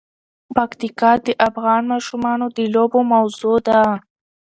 [0.55, 3.81] پکتیکا د افغان ماشومانو د لوبو موضوع ده.